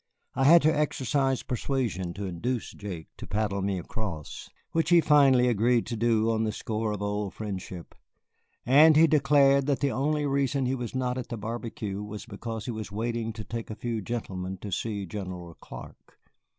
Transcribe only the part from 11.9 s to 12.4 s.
was